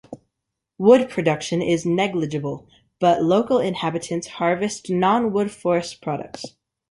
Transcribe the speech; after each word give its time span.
Wood 0.79 1.11
production 1.11 1.61
is 1.61 1.85
negligible, 1.85 2.67
but 2.99 3.21
local 3.23 3.59
inhabitants 3.59 4.25
harvest 4.25 4.89
non-wood 4.89 5.51
forest 5.51 6.01
products. 6.01 6.43